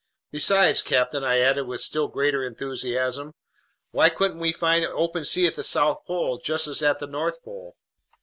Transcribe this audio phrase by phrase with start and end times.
[0.31, 3.35] "Besides, captain," I added with still greater enthusiasm,
[3.91, 7.43] "why wouldn't we find open sea at the South Pole just as at the North
[7.43, 7.75] Pole?